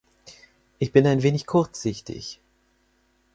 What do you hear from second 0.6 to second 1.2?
Ich bin